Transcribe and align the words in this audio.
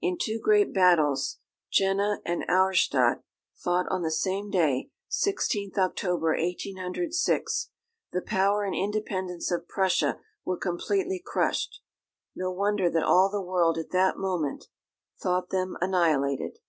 In 0.00 0.16
two 0.18 0.38
great 0.42 0.72
battles, 0.72 1.40
Jena 1.70 2.22
and 2.24 2.42
Auerstadt, 2.48 3.22
fought 3.54 3.86
on 3.90 4.00
the 4.00 4.10
same 4.10 4.48
day, 4.48 4.88
16th 5.10 5.76
October 5.76 6.28
1806, 6.28 7.68
the 8.10 8.22
power 8.22 8.64
and 8.64 8.74
independence 8.74 9.50
of 9.50 9.68
Prussia 9.68 10.20
were 10.42 10.56
completely 10.56 11.20
crushed. 11.22 11.82
No 12.34 12.50
wonder 12.50 12.88
that 12.88 13.02
all 13.04 13.28
the 13.30 13.42
world 13.44 13.76
at 13.76 13.90
that 13.90 14.16
moment 14.16 14.68
thought 15.22 15.50
them 15.50 15.76
annihilated! 15.82 16.60